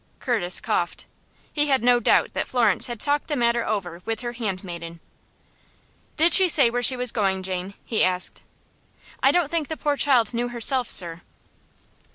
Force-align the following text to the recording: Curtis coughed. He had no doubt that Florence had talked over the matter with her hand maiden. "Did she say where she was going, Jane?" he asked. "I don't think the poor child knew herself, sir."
Curtis 0.19 0.59
coughed. 0.59 1.05
He 1.53 1.67
had 1.67 1.83
no 1.83 1.99
doubt 1.99 2.33
that 2.33 2.47
Florence 2.47 2.87
had 2.87 2.99
talked 2.99 3.25
over 3.25 3.35
the 3.35 3.35
matter 3.35 4.01
with 4.03 4.21
her 4.21 4.33
hand 4.33 4.63
maiden. 4.63 4.99
"Did 6.17 6.33
she 6.33 6.49
say 6.49 6.71
where 6.71 6.81
she 6.81 6.97
was 6.97 7.11
going, 7.11 7.43
Jane?" 7.43 7.75
he 7.85 8.03
asked. 8.03 8.41
"I 9.21 9.29
don't 9.29 9.51
think 9.51 9.67
the 9.67 9.77
poor 9.77 9.97
child 9.97 10.33
knew 10.33 10.47
herself, 10.47 10.89
sir." 10.89 11.21